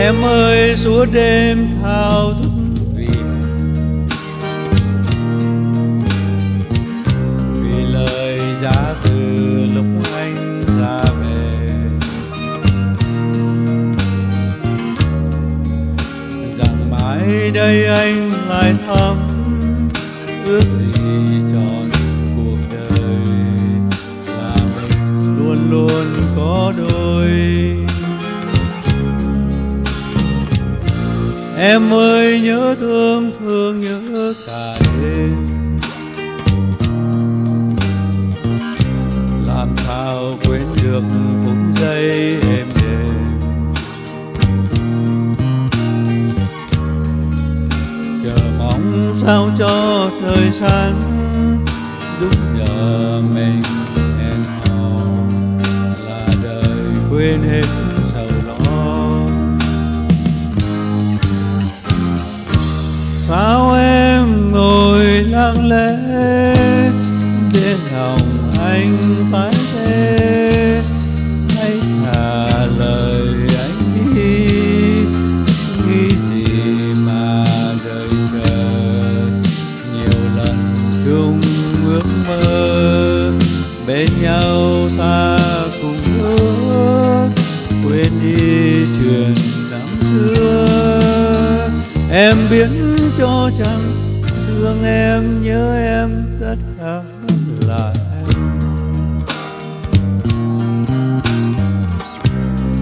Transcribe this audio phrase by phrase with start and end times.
[0.00, 2.50] em ơi, suốt đêm thao thức
[2.94, 3.08] vì
[7.62, 9.10] vì lời giá từ
[9.74, 9.84] lúc
[10.14, 11.68] anh ra về
[16.58, 19.16] rằng mãi đây anh lại thăm
[20.44, 21.59] ước gì cho.
[31.62, 35.46] Em ơi, nhớ thương thương nhớ cả đêm.
[39.46, 41.02] Làm sao quên được
[41.44, 43.08] phút giây em đêm
[48.24, 51.00] chờ mong sao cho thời sáng
[52.20, 53.62] đúng giờ mình
[54.18, 55.00] hẹn hò
[56.08, 57.89] là đời quên hết.
[65.54, 65.96] Tang lễ
[67.54, 68.96] để lòng anh
[69.32, 70.82] tái thế,
[71.56, 74.46] hãy thả lời anh đi,
[75.86, 76.52] nghĩ gì
[77.06, 77.44] mà
[77.84, 78.66] đợi chờ.
[79.94, 80.56] Nhiều lần
[81.06, 81.40] chung
[81.86, 83.32] ước mơ,
[83.86, 85.38] bên nhau ta
[85.82, 87.28] cùng ước,
[87.84, 89.34] quên đi chuyện
[89.70, 91.68] năm xưa.
[92.12, 94.09] Em biến cho chẳng
[94.60, 97.02] thương em nhớ em tất cả
[97.66, 98.50] là em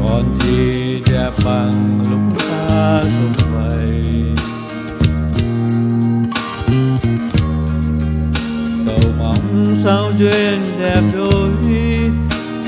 [0.00, 4.02] còn gì đẹp bằng lúc ta xuân vầy
[8.86, 11.50] cầu mong sao duyên đẹp đôi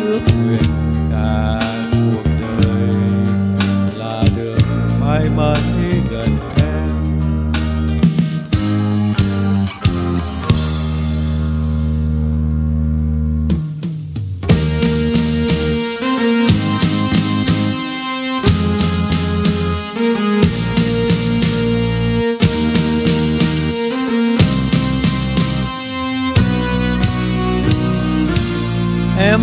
[0.00, 0.70] ước nguyện
[1.10, 1.60] cả
[1.92, 2.94] cuộc đời
[3.96, 4.58] là đường
[5.00, 5.60] mãi mãi
[6.10, 6.57] gần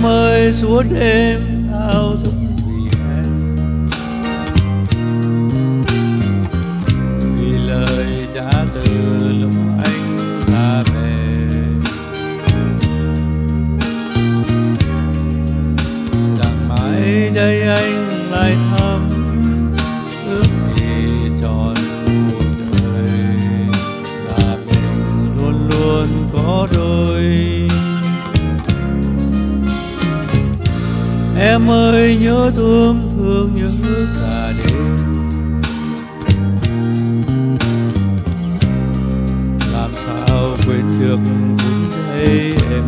[0.06, 1.55] em ơi suốt đêm.
[31.56, 33.70] Em ơi, nhớ thương thương nhớ
[34.22, 34.98] cả đêm.
[39.74, 41.20] Làm sao quên được
[41.58, 42.84] phút giây em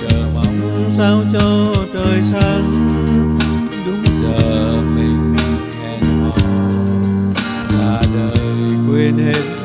[0.00, 2.72] Chờ mong sao cho trời sáng,
[3.86, 5.36] Đúng giờ mình
[5.82, 6.36] hẹn hò.
[7.70, 9.63] Cả đời quên hết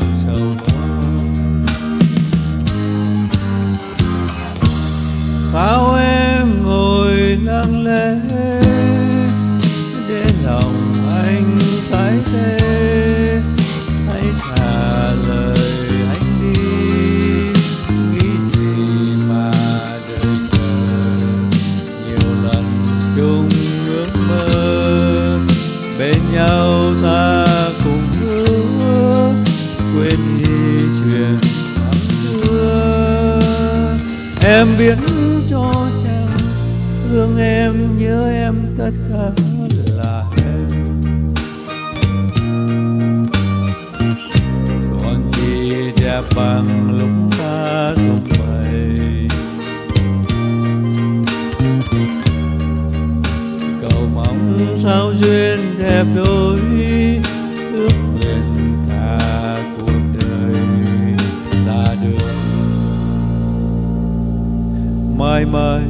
[26.10, 27.46] bên nhau ta
[27.84, 29.34] cùng hứa
[29.96, 30.46] quên đi
[31.04, 31.38] chuyện
[31.76, 33.98] năm xưa.
[34.44, 34.98] Em biết
[35.50, 36.38] cho chàng
[37.10, 39.44] thương em nhớ em tất cả
[39.98, 41.02] là em.
[45.02, 49.28] Còn chi đẹp bằng lúc ta xung bay
[53.82, 55.49] cầu mong sao duyên
[56.00, 56.60] đẹp đôi
[57.74, 59.20] ước nguyện cả
[59.78, 60.54] cuộc đời
[61.66, 62.32] là được.
[65.18, 65.82] Mãi mãi